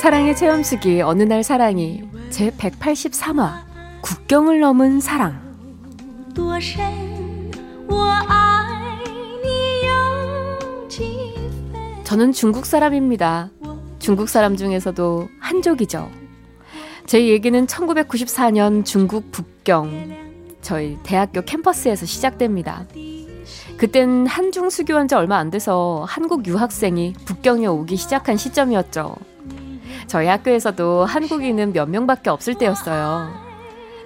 사랑의 0.00 0.34
체험수기 0.34 1.02
어느 1.02 1.24
날 1.24 1.42
사랑이 1.42 2.02
제 2.30 2.50
183화 2.52 3.64
국경을 4.00 4.58
넘은 4.58 4.98
사랑 4.98 5.38
저는 12.04 12.32
중국 12.32 12.64
사람입니다. 12.64 13.50
중국 13.98 14.30
사람 14.30 14.56
중에서도 14.56 15.28
한족이죠. 15.38 16.10
제 17.04 17.28
얘기는 17.28 17.66
1994년 17.66 18.86
중국 18.86 19.30
북경 19.30 20.56
저희 20.62 20.96
대학교 21.02 21.42
캠퍼스에서 21.42 22.06
시작됩니다. 22.06 22.86
그땐 23.76 24.26
한중 24.26 24.70
수교한 24.70 25.08
지 25.08 25.14
얼마 25.14 25.36
안 25.36 25.50
돼서 25.50 26.06
한국 26.08 26.46
유학생이 26.46 27.12
북경에 27.26 27.66
오기 27.66 27.96
시작한 27.96 28.38
시점이었죠. 28.38 29.14
저희 30.10 30.26
학교에서도 30.26 31.04
한국인은 31.04 31.72
몇 31.72 31.88
명밖에 31.88 32.30
없을 32.30 32.56
때였어요. 32.56 33.32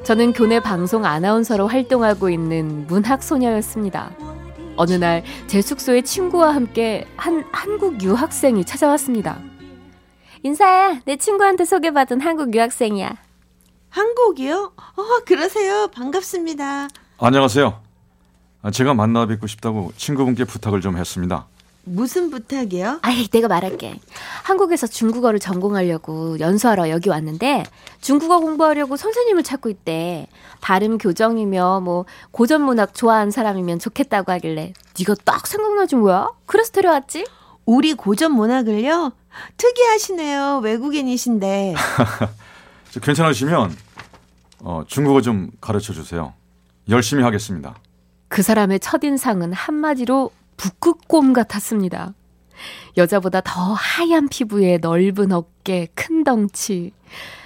저는 0.03 0.35
교내 0.35 0.61
방송 0.61 1.07
아나운서로 1.07 1.67
활동하고 1.67 2.29
있는 2.29 2.87
문학 2.89 3.23
소녀였습니다. 3.23 4.11
어느 4.77 4.93
날 4.93 5.23
제 5.47 5.63
숙소에 5.63 6.03
친구와 6.03 6.55
함께 6.55 7.07
한 7.17 7.43
한국 7.53 8.03
유학생이 8.03 8.67
찾아왔습니다. 8.67 9.39
인사야, 10.43 11.01
내 11.07 11.17
친구한테 11.17 11.65
소개받은 11.65 12.21
한국 12.21 12.55
유학생이야. 12.55 13.17
한국이요? 13.89 14.73
어, 14.77 15.03
그러세요. 15.25 15.89
반갑습니다. 15.89 16.89
안녕하세요. 17.19 17.81
제가 18.75 18.93
만나 18.93 19.25
뵙고 19.25 19.47
싶다고 19.47 19.93
친구분께 19.97 20.45
부탁을 20.45 20.83
좀 20.83 20.99
했습니다. 20.99 21.47
무슨 21.85 22.31
부탁이요? 22.31 23.01
아이, 23.03 23.27
내가 23.29 23.49
말할게. 23.49 24.01
한국에서 24.43 24.87
중국어를 24.87 25.39
전공하려고 25.39 26.39
연수하러 26.41 26.89
여기 26.91 27.09
왔는데 27.11 27.65
중국어 28.01 28.41
공부하려고 28.41 28.97
선생님을 28.97 29.43
찾고 29.43 29.69
있대. 29.69 30.27
발음 30.61 30.99
교정이며 30.99 31.81
뭐 31.81 32.07
고전 32.31 32.63
문학 32.63 32.95
좋아하는 32.95 33.31
사람이면 33.31 33.79
좋겠다고 33.79 34.33
하길래 34.33 34.73
네가 34.99 35.15
딱 35.25 35.47
생각나지 35.47 35.97
뭐야? 35.97 36.31
그래서 36.47 36.73
데려왔지? 36.73 37.27
우리 37.67 37.95
고전 37.95 38.33
문학을요? 38.33 39.13
특이하시네요. 39.57 40.61
외국인이신데. 40.63 41.75
괜찮으시면 43.03 43.77
어, 44.61 44.85
중국어 44.87 45.21
좀 45.21 45.51
가르쳐 45.61 45.93
주세요. 45.93 46.33
열심히 46.89 47.23
하겠습니다. 47.23 47.75
그 48.29 48.43
사람의 48.43 48.81
첫인상은 48.81 49.53
한마디로 49.53 50.31
북극곰 50.57 51.33
같았습니다. 51.33 52.15
여자보다 52.97 53.41
더 53.41 53.73
하얀 53.73 54.29
피부에 54.29 54.79
넓은 54.79 55.33
어깨, 55.33 55.89
큰 55.95 56.25
덩치. 56.25 56.93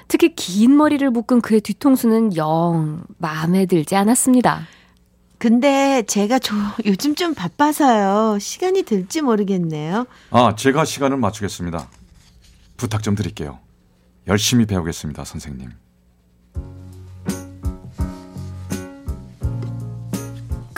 특히 0.06 0.34
긴 0.34 0.76
머리를 0.76 1.08
묶은 1.10 1.40
그의 1.40 1.60
뒤통수는 1.60 2.36
영 2.36 3.04
마음에 3.18 3.66
들지 3.66 3.94
않았습니다. 3.96 4.66
근데 5.38 6.02
제가 6.02 6.38
저 6.38 6.54
요즘 6.84 7.14
좀 7.14 7.34
바빠서요. 7.34 8.38
시간이 8.40 8.82
될지 8.82 9.22
모르겠네요. 9.22 10.06
아, 10.30 10.54
제가 10.56 10.84
시간을 10.84 11.16
맞추겠습니다. 11.18 11.88
부탁 12.76 13.02
좀 13.02 13.14
드릴게요. 13.14 13.58
열심히 14.26 14.66
배우겠습니다, 14.66 15.24
선생님. 15.24 15.70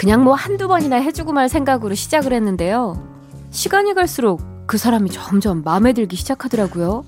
그냥 0.01 0.25
뭐 0.25 0.33
한두 0.33 0.67
번이나 0.67 0.97
해주고 0.97 1.33
말 1.33 1.51
생각으로 1.51 1.95
시작을 1.95 2.33
했는데요. 2.33 3.07
시간이 3.51 3.93
갈수록 3.93 4.41
그 4.67 4.79
사람이 4.79 5.11
점점 5.11 5.63
마음에 5.63 5.93
들기 5.93 6.17
시작하더라고요. 6.17 7.05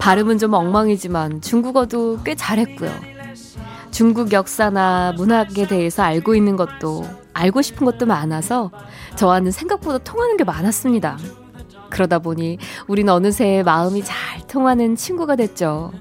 발음은 0.00 0.38
좀 0.38 0.54
엉망이지만 0.54 1.40
중국어도 1.40 2.18
꽤 2.24 2.34
잘했고요. 2.34 2.90
중국 3.92 4.32
역사나 4.32 5.14
문학에 5.18 5.68
대해서 5.68 6.02
알고 6.02 6.34
있는 6.34 6.56
것도 6.56 7.06
알고 7.32 7.62
싶은 7.62 7.84
것도 7.84 8.06
많아서 8.06 8.72
저와는 9.14 9.52
생각보다 9.52 9.98
통하는 9.98 10.36
게 10.36 10.42
많았습니다. 10.42 11.16
그러다 11.90 12.18
보니 12.18 12.58
우린 12.88 13.08
어느새 13.08 13.62
마음이 13.64 14.02
잘 14.02 14.44
통하는 14.48 14.96
친구가 14.96 15.36
됐죠. 15.36 15.92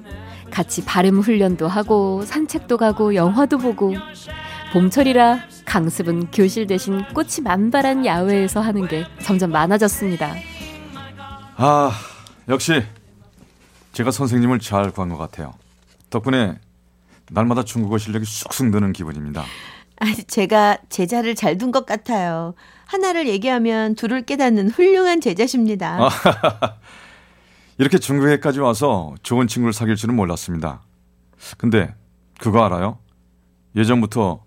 같이 0.50 0.84
발음 0.84 1.20
훈련도 1.20 1.68
하고 1.68 2.24
산책도 2.26 2.78
가고 2.78 3.14
영화도 3.14 3.60
보고 3.60 3.94
봄철이라 4.74 5.49
강습은 5.70 6.32
교실 6.32 6.66
대신 6.66 7.04
꽃이 7.14 7.44
만발한 7.44 8.04
야외에서 8.04 8.60
하는 8.60 8.88
게 8.88 9.06
점점 9.22 9.52
많아졌습니다. 9.52 10.34
아, 11.58 11.92
역시 12.48 12.84
제가 13.94 14.10
선생님을 14.10 14.58
잘 14.60 14.90
구한 14.90 15.10
것 15.10 15.18
같아요. 15.18 15.54
덕분에 16.10 16.60
날마다 17.30 17.64
중국어 17.64 18.00
실력이 18.00 18.26
쑥쑥 18.26 18.70
느는 18.72 18.94
기분입니다. 18.94 19.44
아, 20.02 20.06
제가 20.28 20.80
제자를 20.90 21.36
잘 21.36 21.60
둔 21.60 21.72
것 21.72 21.86
같아요. 21.86 22.56
하나를 22.88 23.28
얘기하면 23.28 23.94
둘을 23.94 24.24
깨닫는 24.24 24.72
훌륭한 24.72 25.22
제자십니다. 25.22 26.10
이렇게 27.78 28.00
중국에까지 28.00 28.60
와서 28.60 29.14
좋은 29.22 29.48
친구를 29.48 29.72
사귈 29.74 29.96
줄은 29.98 30.16
몰랐습니다. 30.16 30.82
근데 31.60 31.94
그거 32.40 32.64
알아요? 32.66 32.98
예전부터 33.76 34.44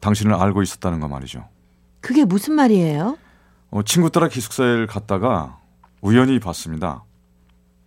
당신을 0.00 0.34
알고 0.34 0.62
있었다는 0.62 1.00
거 1.00 1.08
말이죠. 1.08 1.46
그게 2.00 2.24
무슨 2.24 2.54
말이에요? 2.54 3.18
어, 3.70 3.82
친구 3.82 4.10
따라 4.10 4.28
기숙사를 4.28 4.86
갔다가 4.86 5.58
우연히 6.00 6.40
봤습니다. 6.40 7.04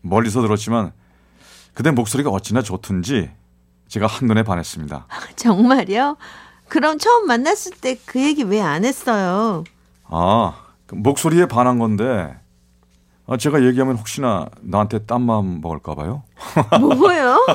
멀리서 0.02 0.42
들었지만 0.42 0.92
그대 1.74 1.92
목소리가 1.92 2.30
어찌나 2.30 2.62
좋던지 2.62 3.32
제가 3.88 4.06
한눈에 4.08 4.44
반했습니다. 4.44 5.08
정말요? 5.36 6.18
그럼 6.68 6.98
처음 7.00 7.28
만났을 7.28 7.74
때 7.74 7.98
그 8.06 8.22
얘기 8.22 8.44
왜 8.44 8.62
안 8.62 8.86
했어요? 8.86 9.64
아, 10.06 10.54
그 10.86 10.96
목소리에 10.96 11.48
반한 11.48 11.80
건데 11.80 12.38
아, 13.26 13.38
제가 13.38 13.64
얘기하면 13.64 13.98
혹시나 13.98 14.48
나한테 14.62 15.00
딴 15.06 15.22
마음 15.24 15.62
먹을까 15.62 15.96
봐요? 15.96 16.24
뭐요? 16.80 17.46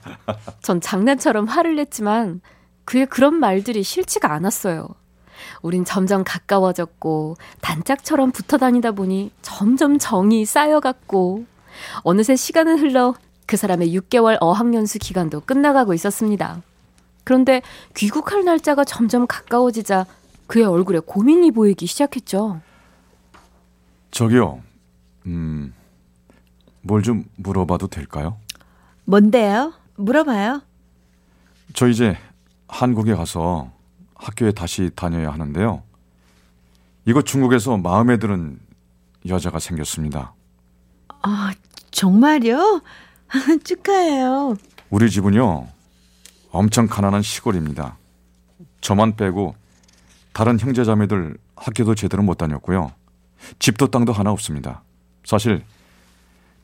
전 0.62 0.80
장난처럼 0.80 1.46
화를 1.46 1.76
냈지만 1.76 2.40
그의 2.86 3.04
그런 3.06 3.34
말들이 3.34 3.82
싫지가 3.82 4.32
않았어요. 4.32 4.88
우린 5.60 5.84
점점 5.84 6.24
가까워졌고 6.24 7.36
단짝처럼 7.60 8.30
붙어 8.32 8.56
다니다 8.56 8.92
보니 8.92 9.32
점점 9.42 9.98
정이 9.98 10.46
쌓여갔고 10.46 11.44
어느새 12.04 12.36
시간은 12.36 12.78
흘러 12.78 13.14
그 13.44 13.56
사람의 13.56 13.94
6개월 13.98 14.38
어학연수 14.40 14.98
기간도 14.98 15.40
끝나가고 15.40 15.92
있었습니다. 15.94 16.62
그런데 17.24 17.60
귀국할 17.94 18.44
날짜가 18.44 18.84
점점 18.84 19.26
가까워지자 19.26 20.06
그의 20.46 20.64
얼굴에 20.64 21.00
고민이 21.00 21.50
보이기 21.50 21.86
시작했죠. 21.86 22.60
저기요, 24.12 24.62
음, 25.26 25.74
뭘 26.82 27.02
좀 27.02 27.24
물어봐도 27.36 27.88
될까요? 27.88 28.38
뭔데요? 29.04 29.72
물어봐요. 29.96 30.62
저 31.74 31.88
이제 31.88 32.16
한국에 32.68 33.14
가서 33.14 33.70
학교에 34.14 34.52
다시 34.52 34.90
다녀야 34.94 35.32
하는데요. 35.32 35.82
이곳 37.04 37.26
중국에서 37.26 37.76
마음에 37.76 38.18
드는 38.18 38.58
여자가 39.28 39.58
생겼습니다. 39.58 40.34
아, 41.22 41.52
정말요? 41.90 42.82
축하해요. 43.64 44.56
우리 44.90 45.10
집은요, 45.10 45.66
엄청 46.50 46.86
가난한 46.86 47.22
시골입니다. 47.22 47.96
저만 48.80 49.16
빼고 49.16 49.54
다른 50.32 50.58
형제자매들 50.58 51.36
학교도 51.56 51.94
제대로 51.94 52.22
못 52.22 52.36
다녔고요. 52.38 52.92
집도 53.58 53.88
땅도 53.88 54.12
하나 54.12 54.30
없습니다. 54.30 54.82
사실 55.24 55.64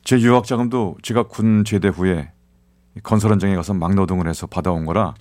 제 0.03 0.19
유학 0.19 0.45
자금도 0.45 0.97
제가 1.01 1.23
군 1.23 1.63
제대 1.65 1.87
후에 1.87 2.31
건설 3.03 3.31
현장에 3.31 3.55
가서 3.55 3.73
막노동을 3.73 4.27
해서 4.27 4.47
받아온 4.47 4.85
거라 4.85 5.15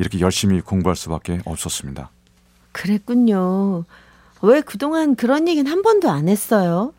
이렇게 0.00 0.18
열심히 0.20 0.62
공부할 0.62 0.96
수밖에 0.96 1.40
없었습니다. 1.44 2.10
그랬군요. 2.72 3.84
왜 4.40 4.62
그동안 4.62 5.14
그런 5.14 5.46
얘기는 5.46 5.70
한 5.70 5.82
번도 5.82 6.10
안 6.10 6.26
했어요? 6.26 6.94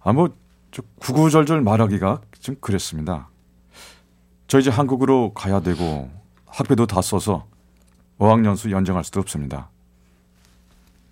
아, 0.00 0.14
뭐, 0.14 0.34
저 0.70 0.82
구구절절 0.98 1.60
말하기가 1.60 2.22
좀 2.40 2.56
그랬습니다. 2.58 3.28
저 4.48 4.58
이제 4.58 4.70
한국으로 4.70 5.34
가야 5.34 5.60
되고 5.60 6.10
학비도 6.46 6.86
다 6.86 7.02
써서 7.02 7.46
어학연수 8.16 8.70
연장할 8.70 9.04
수도 9.04 9.20
없습니다. 9.20 9.68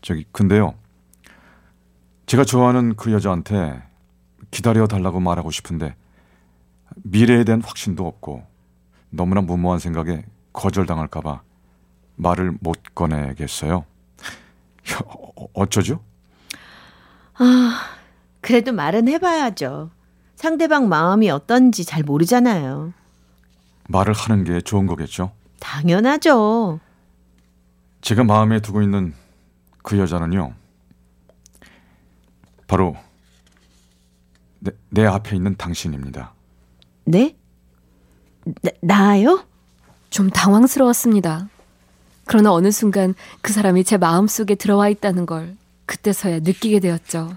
저기 0.00 0.25
근데요. 0.32 0.73
제가 2.25 2.44
좋아하는 2.44 2.97
그 2.97 3.12
여자한테 3.12 3.82
기다려 4.50 4.87
달라고 4.87 5.20
말하고 5.20 5.50
싶은데 5.50 5.94
미래에 7.02 7.44
대한 7.44 7.61
확신도 7.61 8.06
없고 8.06 8.47
너무나 9.11 9.43
무모한 9.43 9.79
생각에 9.79 10.25
거절당할까봐 10.55 11.43
말을 12.17 12.53
못 12.61 12.79
꺼내겠어요. 12.95 13.85
어, 15.05 15.47
어쩌죠? 15.53 16.03
아, 17.35 17.81
그래도 18.41 18.73
말은 18.73 19.09
해봐야죠. 19.09 19.91
상대방 20.37 20.89
마음이 20.89 21.31
어떤지 21.31 21.85
잘 21.85 22.03
모르잖아요. 22.03 22.93
말을 23.89 24.15
하는 24.15 24.45
게 24.45 24.61
좋은 24.61 24.87
거겠죠? 24.87 25.33
당연하죠. 25.61 26.81
제가 28.00 28.25
마음에 28.25 28.61
두고 28.61 28.83
있는 28.83 29.15
그 29.83 29.99
여자는요. 29.99 30.55
바로 32.67 32.97
내, 34.61 34.71
내 34.91 35.05
앞에 35.07 35.37
있는 35.37 35.57
당신입니다. 35.57 36.33
네? 37.05 37.37
나, 38.62 38.71
나요? 38.81 39.45
좀 40.14 40.31
당황스러웠습니다. 40.31 41.49
그러나 42.25 42.52
어느 42.52 42.70
순간 42.70 43.16
그 43.43 43.52
사람이 43.52 43.82
제 43.82 43.96
마음속에 43.96 44.55
들어와 44.55 44.88
있다는 44.88 45.26
걸 45.26 45.56
그때서야 45.87 46.38
느끼게 46.38 46.78
되었죠. 46.78 47.37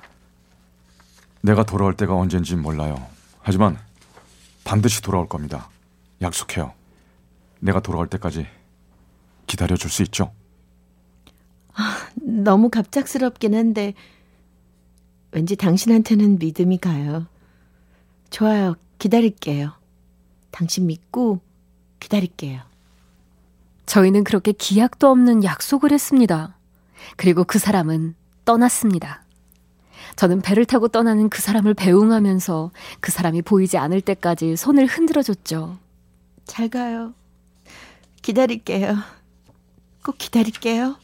내가 1.41 1.63
돌아올 1.63 1.97
때가 1.97 2.15
언젠지 2.15 2.55
몰라요. 2.55 3.03
하지만 3.39 3.79
반드시 4.63 5.01
돌아올 5.01 5.27
겁니다. 5.27 5.69
약속해요. 6.21 6.71
내가 7.61 7.79
돌아올 7.79 8.07
때까지 8.09 8.45
기다려 9.47 9.75
줄 9.75 9.89
수 9.89 10.03
있죠? 10.03 10.31
아, 11.73 11.97
너무 12.21 12.69
갑작스럽긴 12.69 13.55
한데 13.55 13.95
왠지 15.31 15.55
당신한테는 15.55 16.37
믿음이 16.37 16.77
가요. 16.77 17.25
좋아요. 18.29 18.75
기다릴게요. 18.99 19.73
당신 20.51 20.85
믿고 20.85 21.46
기다릴게요. 22.07 22.61
저희는 23.85 24.23
그렇게 24.23 24.53
기약도 24.53 25.09
없는 25.09 25.43
약속을 25.43 25.91
했습니다. 25.91 26.57
그리고 27.17 27.43
그 27.43 27.59
사람은 27.59 28.15
떠났습니다. 28.45 29.23
저는 30.15 30.41
배를 30.41 30.65
타고 30.65 30.87
떠나는 30.87 31.29
그 31.29 31.41
사람을 31.41 31.73
배웅하면서 31.73 32.71
그 33.01 33.11
사람이 33.11 33.41
보이지 33.41 33.77
않을 33.77 34.01
때까지 34.01 34.55
손을 34.55 34.85
흔들어 34.85 35.21
줬죠. 35.21 35.77
잘 36.45 36.69
가요. 36.69 37.13
기다릴게요. 38.21 38.95
꼭 40.03 40.17
기다릴게요. 40.17 40.95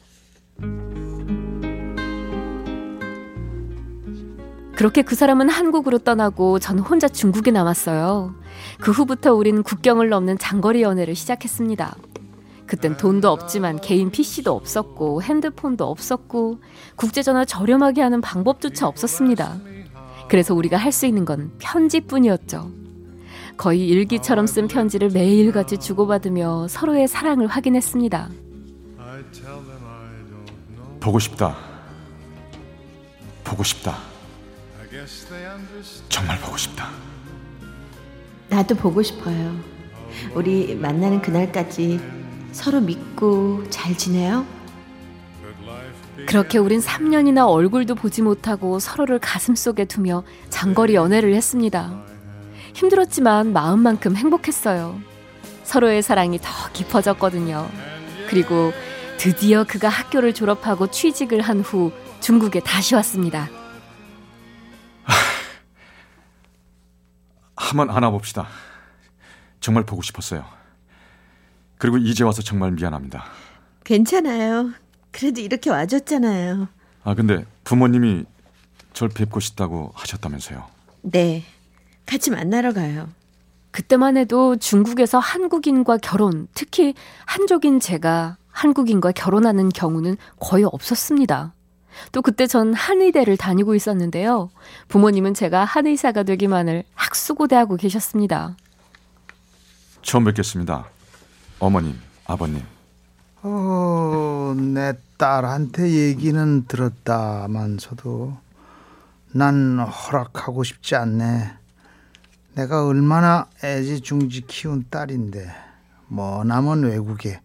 그렇게 4.76 5.02
그 5.04 5.16
사람은 5.16 5.50
한국으로 5.50 6.00
떠나고 6.00 6.60
저는 6.60 6.84
혼자 6.84 7.08
중국에 7.08 7.52
남았어요. 7.52 8.34
그 8.82 8.92
후부터 8.92 9.34
우린 9.34 9.62
국경을 9.64 10.10
넘는 10.10 10.38
장거리 10.40 10.82
연애를 10.82 11.16
시작했습니다. 11.16 11.96
그땐 12.66 12.98
돈도 12.98 13.30
없지만 13.30 13.80
개인 13.82 14.10
PC도 14.10 14.52
없었고 14.56 15.22
핸드폰도 15.22 15.86
없었고 15.86 16.60
국제전화 16.96 17.46
저렴하게 17.46 18.02
하는 18.02 18.22
방법조차 18.22 18.88
없었습니다. 18.88 19.58
그래서 20.28 20.56
우리가 20.56 20.78
할 20.78 20.92
수 20.92 21.06
있는 21.06 21.26
건 21.26 21.52
편지뿐이었죠. 21.60 22.72
거의 23.58 23.88
일기처럼 23.88 24.48
쓴 24.48 24.68
편지를 24.68 25.10
매일같이 25.12 25.78
주고받으며 25.78 26.68
서로의 26.68 27.08
사랑을 27.08 27.46
확인했습니다. 27.46 28.30
보고 31.00 31.20
싶다. 31.20 31.56
보고 33.44 33.64
싶다. 33.64 34.13
정말 36.10 36.40
보고 36.40 36.56
싶다. 36.56 36.90
나도 38.50 38.76
보고 38.76 39.02
싶어요. 39.02 39.56
우리 40.36 40.76
만나는 40.76 41.20
그날까지 41.22 42.00
서로 42.52 42.80
믿고 42.80 43.68
잘 43.72 43.98
지내요? 43.98 44.46
그렇게 46.28 46.60
우린 46.60 46.80
3년이나 46.80 47.50
얼굴도 47.50 47.96
보지 47.96 48.22
못하고 48.22 48.78
서로를 48.80 49.18
가슴 49.18 49.56
속에 49.56 49.86
두며 49.86 50.24
장거리 50.50 50.94
연애를 50.94 51.34
했습니다. 51.34 51.92
힘들었지만 52.76 53.52
마음만큼 53.52 54.16
행복했어요. 54.16 55.00
서로의 55.64 56.04
사랑이 56.04 56.38
더 56.40 56.50
깊어졌거든요. 56.74 57.68
그리고 58.30 58.72
드디어 59.18 59.64
그가 59.64 59.90
학교를 59.90 60.34
졸업하고 60.36 60.88
취직을 60.92 61.42
한 61.42 61.62
후 61.62 61.92
중국에 62.20 62.60
다시 62.60 62.94
왔습니다. 62.94 63.50
한번 67.74 67.90
안아봅시다. 67.90 68.48
정말 69.60 69.84
보고 69.84 70.04
싶었어요. 70.04 70.46
그리고 71.80 71.98
이제 71.98 72.24
와서 72.24 72.44
정말 72.44 72.72
미안합니다. 72.72 73.26
괜찮아요. 73.84 74.72
그래도 75.12 75.42
이렇게 75.42 75.72
와줬잖아요. 75.72 76.68
아, 77.04 77.16
근데 77.16 77.46
부모님이 77.64 78.26
절 78.94 79.10
뵙고 79.10 79.40
싶다고 79.40 79.92
하셨다면서요. 79.96 80.64
네. 81.02 81.44
같이 82.06 82.30
만나러 82.30 82.74
가요. 82.74 83.10
그때만 83.72 84.18
해도 84.18 84.56
중국에서 84.56 85.18
한국인과 85.18 85.98
결혼, 85.98 86.48
특히 86.54 86.94
한족인 87.26 87.80
제가 87.80 88.38
한국인과 88.52 89.14
결혼하는 89.14 89.70
경우는 89.70 90.18
거의 90.40 90.64
없었습니다. 90.64 91.54
또 92.12 92.22
그때 92.22 92.48
전 92.48 92.74
한의대를 92.74 93.38
다니고 93.38 93.76
있었는데요. 93.76 94.50
부모님은 94.88 95.34
제가 95.34 95.66
한의사가 95.66 96.24
되기만을 96.24 96.84
학수고대하고 96.96 97.78
계셨습니다. 97.78 98.56
처음 100.02 100.26
뵙겠습니다. 100.26 100.86
어머님, 101.60 101.98
아버님. 102.26 102.62
어, 103.42 104.54
내 104.58 104.94
딸한테 105.18 105.90
얘기는 105.90 106.66
들었다만서도 106.68 108.38
난 109.32 109.80
허락하고 109.80 110.64
싶지 110.64 110.96
않네. 110.96 111.54
내가 112.56 112.86
얼마나 112.86 113.48
애지중지 113.64 114.42
키운 114.48 114.86
딸인데 114.90 115.50
머나먼 116.08 116.84
외국에 116.84 117.40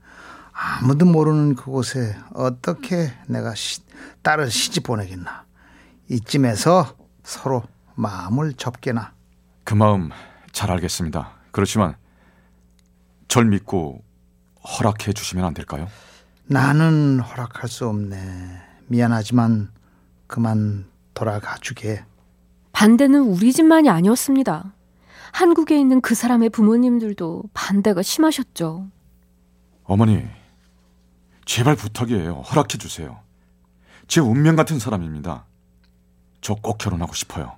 아무도 0.52 1.06
모르는 1.06 1.54
그곳에 1.54 2.16
어떻게 2.34 3.12
내가 3.26 3.54
시, 3.54 3.80
딸을 4.22 4.50
시집 4.50 4.84
보내겠나. 4.84 5.44
이쯤에서 6.08 6.96
서로 7.22 7.62
마음을 7.94 8.54
접게나. 8.54 9.12
그 9.64 9.74
마음 9.74 10.10
잘 10.52 10.70
알겠습니다. 10.70 11.32
그렇지만 11.50 11.96
절 13.28 13.44
믿고 13.46 14.02
허락해 14.64 15.12
주시면 15.12 15.44
안 15.44 15.54
될까요? 15.54 15.88
나는 16.46 17.20
허락할 17.20 17.68
수 17.68 17.86
없네. 17.88 18.16
미안하지만 18.86 19.70
그만 20.26 20.86
돌아가 21.14 21.56
주게. 21.60 22.04
반대는 22.72 23.20
우리 23.20 23.52
집만이 23.52 23.90
아니었습니다. 23.90 24.72
한국에 25.32 25.78
있는 25.78 26.00
그 26.00 26.14
사람의 26.14 26.50
부모님들도 26.50 27.44
반대가 27.52 28.02
심하셨죠. 28.02 28.88
어머니, 29.84 30.26
제발 31.44 31.76
부탁이에요. 31.76 32.42
허락해 32.42 32.78
주세요. 32.78 33.20
제 34.08 34.20
운명 34.20 34.56
같은 34.56 34.78
사람입니다. 34.78 35.44
저 36.40 36.54
꼭 36.54 36.78
결혼하고 36.78 37.14
싶어요. 37.14 37.52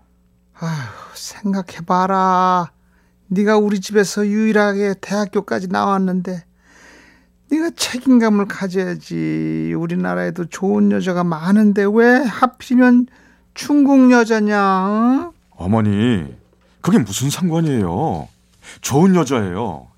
아휴, 0.58 0.88
생각해봐라. 1.14 2.70
네가 3.28 3.56
우리 3.56 3.80
집에서 3.80 4.26
유일하게 4.26 4.94
대학교까지 5.00 5.68
나왔는데 5.68 6.44
네가 7.50 7.70
책임감을 7.76 8.46
가져야지. 8.46 9.74
우리나라에도 9.76 10.46
좋은 10.46 10.90
여자가 10.92 11.24
많은데 11.24 11.84
왜 11.92 12.16
하필이면 12.24 13.06
중국 13.54 14.10
여자냐? 14.10 14.58
어? 14.60 15.32
어머니, 15.50 16.34
그게 16.80 16.98
무슨 16.98 17.30
상관이에요? 17.30 18.28
좋은 18.80 19.14
여자예요. 19.14 19.88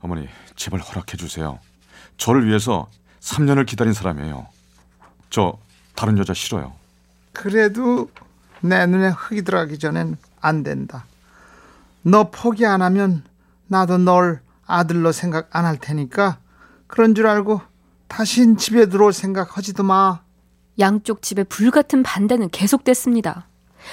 어머니, 0.00 0.28
제발 0.56 0.80
허락해 0.80 1.16
주세요. 1.16 1.58
저를 2.16 2.46
위해서 2.46 2.88
3년을 3.20 3.66
기다린 3.66 3.92
사람이에요. 3.92 4.46
저 5.34 5.58
다른 5.96 6.16
여자 6.16 6.32
싫어요. 6.32 6.72
그래도 7.32 8.08
내 8.60 8.86
눈에 8.86 9.08
흙이 9.08 9.42
들어가기 9.42 9.80
전엔 9.80 10.16
안 10.40 10.62
된다. 10.62 11.06
너 12.02 12.30
포기 12.30 12.64
안 12.64 12.82
하면 12.82 13.24
나도 13.66 13.98
널 13.98 14.42
아들로 14.64 15.10
생각 15.10 15.48
안 15.50 15.64
할 15.64 15.76
테니까 15.76 16.38
그런 16.86 17.16
줄 17.16 17.26
알고 17.26 17.60
다신 18.06 18.56
집에 18.56 18.86
들어올 18.86 19.12
생각 19.12 19.58
하지도 19.58 19.82
마. 19.82 20.20
양쪽 20.78 21.20
집의 21.20 21.46
불같은 21.46 22.04
반대는 22.04 22.50
계속됐습니다. 22.50 23.48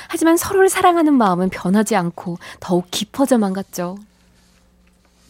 하지만 0.10 0.38
서로를 0.38 0.69
사랑하는 0.69 1.15
마음은 1.15 1.50
변하지 1.50 1.95
않고 1.95 2.38
더욱 2.60 2.86
깊어져만 2.91 3.53
갔죠. 3.53 3.98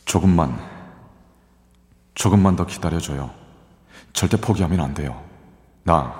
조금만, 0.03 0.60
조금만 2.15 2.58
더 2.58 2.65
기다려줘요. 2.65 3.32
절대 4.12 4.36
포기하면 4.36 4.82
안 4.82 4.94
돼요. 4.94 5.31
나, 5.84 6.14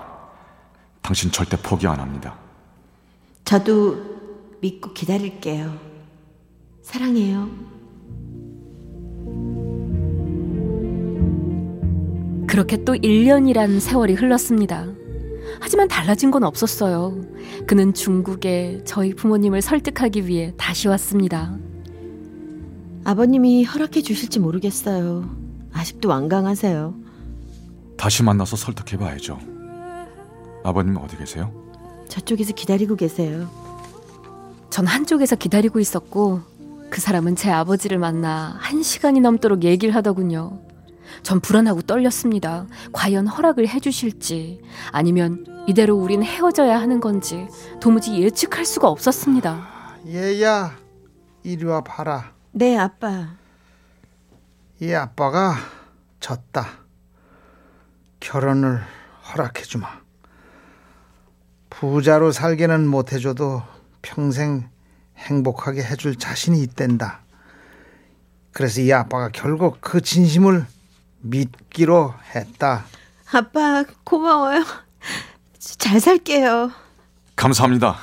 당신 1.02 1.32
절대 1.32 1.58
포기 1.58 1.88
안 1.88 2.00
합니다. 2.00 2.36
저도 3.44 3.98
믿고 4.62 4.94
기다릴게요. 4.94 5.78
사랑해요. 6.82 7.50
그렇게 12.48 12.84
또 12.84 12.94
1년이란 12.94 13.80
세월이 13.80 14.14
흘렀습니다. 14.14 14.86
하지만 15.60 15.88
달라진 15.88 16.32
건 16.32 16.44
없었어요. 16.44 17.22
그는 17.68 17.94
중국에 17.94 18.82
저희 18.86 19.14
부모님을 19.14 19.62
설득하기 19.62 20.28
위해 20.28 20.54
다시 20.58 20.88
왔습니다. 20.88 21.58
아버님이 23.04 23.64
허락해 23.64 24.02
주실지 24.02 24.40
모르겠어요. 24.40 25.30
아직도 25.74 26.10
완강하세요. 26.10 26.94
다시 28.02 28.24
만나서 28.24 28.56
설득해봐야죠. 28.56 29.38
아버님 30.64 30.98
어디 30.98 31.16
계세요? 31.18 31.54
저쪽에서 32.10 32.52
기다리고 32.52 32.96
계세요. 32.96 33.48
전 34.72 34.88
한쪽에서 34.88 35.36
기다리고 35.36 35.80
있었고 35.80 36.42
그 36.90 37.00
사람은 37.00 37.36
제 37.36 37.52
아버지를 37.52 38.00
만나 38.00 38.56
한 38.58 38.82
시간이 38.82 39.20
넘도록 39.20 39.64
얘기를 39.66 39.94
하더군요. 39.94 40.64
전 41.22 41.40
불안하고 41.42 41.84
떨렸습니다. 41.84 42.66
과연 42.92 43.28
허락을 43.28 43.68
해주실지 43.68 44.64
아니면 44.92 45.46
이대로 45.68 45.96
우린 45.96 46.24
헤어져야 46.24 46.82
하는 46.82 47.02
건지 47.02 47.48
도무지 47.80 48.20
예측할 48.20 48.66
수가 48.66 48.90
없었습니다. 48.90 50.00
얘야 50.08 50.76
이리 51.44 51.64
와 51.66 51.82
봐라. 51.82 52.34
네, 52.52 52.76
아빠. 52.76 53.36
이 54.80 54.92
아빠가 54.92 55.54
졌다. 56.20 56.82
결혼을 58.32 58.82
허락해 59.28 59.64
주마. 59.64 59.90
부자로 61.70 62.32
살게는 62.32 62.88
못 62.88 63.12
해 63.12 63.20
줘도 63.20 63.62
평생 64.02 64.70
행복하게 65.18 65.84
해줄 65.84 66.16
자신이 66.16 66.62
있댄다. 66.64 67.20
그래서 68.54 68.80
이 68.80 68.94
아빠가 68.94 69.28
결국 69.34 69.80
그 69.82 70.00
진심을 70.00 70.66
믿기로 71.20 72.14
했다. 72.34 72.86
아빠, 73.34 73.84
고마워요. 74.06 74.64
잘 75.60 76.00
살게요. 76.00 76.72
감사합니다. 77.36 77.98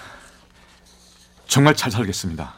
정말 1.47 1.75
잘 1.75 1.91
살겠습니다. 1.91 2.53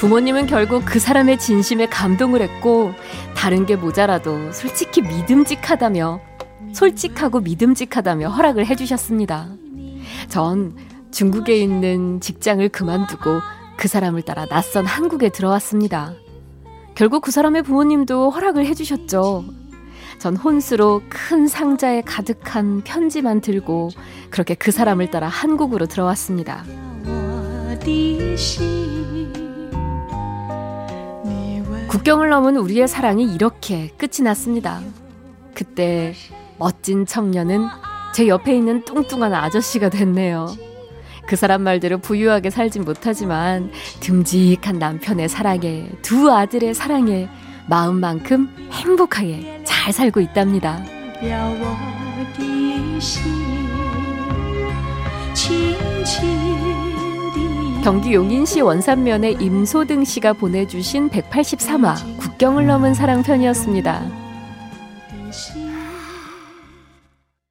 부모님은 0.00 0.46
결국 0.46 0.82
그 0.86 0.98
사람의 0.98 1.38
진심에 1.38 1.84
감동을 1.84 2.40
했고 2.40 2.94
다른 3.36 3.66
게 3.66 3.76
모자라도 3.76 4.50
솔직히 4.50 5.02
믿음직하다며 5.02 6.20
솔직하고 6.72 7.40
믿음직하다며 7.40 8.30
허락을 8.30 8.64
해주셨습니다. 8.64 9.48
전 10.28 10.74
중국에 11.10 11.58
있는 11.58 12.18
직장을 12.22 12.66
그만두고 12.70 13.40
그 13.76 13.88
사람을 13.88 14.22
따라 14.22 14.46
낯선 14.46 14.86
한국에 14.86 15.28
들어왔습니다. 15.28 16.14
결국 16.94 17.20
그 17.20 17.30
사람의 17.30 17.62
부모님도 17.62 18.30
허락을 18.30 18.64
해주셨죠. 18.64 19.44
전 20.18 20.36
혼수로 20.36 21.02
큰 21.10 21.46
상자에 21.46 22.00
가득한 22.00 22.80
편지만 22.84 23.42
들고 23.42 23.90
그렇게 24.30 24.54
그 24.54 24.70
사람을 24.70 25.10
따라 25.10 25.28
한국으로 25.28 25.84
들어왔습니다. 25.84 26.64
국경을 31.90 32.28
넘은 32.28 32.56
우리의 32.56 32.86
사랑이 32.86 33.34
이렇게 33.34 33.88
끝이 33.98 34.22
났습니다. 34.22 34.80
그때 35.54 36.14
멋진 36.56 37.04
청년은 37.04 37.66
제 38.14 38.28
옆에 38.28 38.56
있는 38.56 38.84
뚱뚱한 38.84 39.34
아저씨가 39.34 39.88
됐네요. 39.88 40.54
그 41.26 41.34
사람 41.34 41.62
말대로 41.62 41.98
부유하게 41.98 42.50
살진 42.50 42.84
못하지만 42.84 43.72
듬직한 43.98 44.78
남편의 44.78 45.28
사랑에 45.28 45.90
두 46.00 46.30
아들의 46.30 46.74
사랑에 46.74 47.28
마음만큼 47.66 48.70
행복하게 48.70 49.64
잘 49.64 49.92
살고 49.92 50.20
있답니다. 50.20 50.84
경기 57.82 58.12
용인시 58.12 58.60
원산면의 58.60 59.38
임소등 59.40 60.04
씨가 60.04 60.34
보내주신 60.34 61.08
183화 61.08 62.18
국경을 62.18 62.66
넘은 62.66 62.92
사랑 62.92 63.22
편이었습니다. 63.22 64.02
그 65.10 65.59